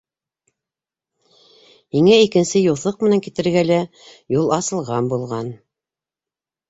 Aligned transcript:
Һиңә 1.97 2.17
икенсе 2.23 2.63
юҫыҡ 2.63 3.05
менән 3.07 3.23
китергә 3.29 3.63
лә 3.71 3.79
юл 4.41 4.53
асылған 4.59 5.11
булған... 5.13 5.53